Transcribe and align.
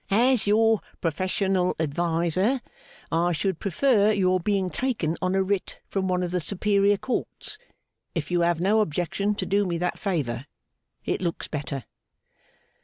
As 0.09 0.47
your 0.47 0.81
professional 0.99 1.75
adviser, 1.79 2.59
I 3.11 3.33
should 3.33 3.59
prefer 3.59 4.11
your 4.11 4.39
being 4.39 4.71
taken 4.71 5.15
on 5.21 5.35
a 5.35 5.43
writ 5.43 5.79
from 5.89 6.07
one 6.07 6.23
of 6.23 6.31
the 6.31 6.39
Superior 6.39 6.97
Courts, 6.97 7.59
if 8.15 8.31
you 8.31 8.41
have 8.41 8.59
no 8.59 8.81
objection 8.81 9.35
to 9.35 9.45
do 9.45 9.63
me 9.63 9.77
that 9.77 9.99
favour. 9.99 10.47
It 11.05 11.21
looks 11.21 11.47
better. 11.47 11.83